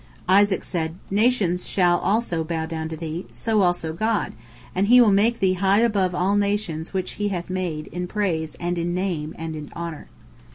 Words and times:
Isaac 0.27 0.63
said, 0.63 0.95
"Nations 1.11 1.67
shall 1.67 1.99
bow 2.47 2.65
down 2.65 2.89
to 2.89 2.97
thee," 2.97 3.27
so 3.31 3.61
also 3.61 3.93
God: 3.93 4.33
"And 4.73 4.87
He 4.87 4.99
will 4.99 5.11
make 5.11 5.39
thee 5.39 5.53
high 5.61 5.77
above 5.81 6.15
all 6.15 6.35
nations 6.35 6.91
which 6.91 7.11
He 7.21 7.27
hath 7.27 7.51
made, 7.51 7.85
in 7.91 8.07
praise, 8.07 8.55
and 8.55 8.79
in 8.79 8.95
name, 8.95 9.35
and 9.37 9.55
in 9.55 9.69
honor." 9.75 10.07